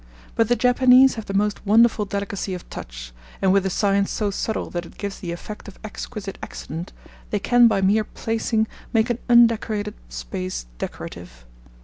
[0.35, 4.31] But the Japanese have the most wonderful delicacy of touch, and with a science so
[4.31, 6.91] subtle that it gives the effect of exquisite accident,
[7.29, 11.45] they can by mere placing make an undecorated space decorative.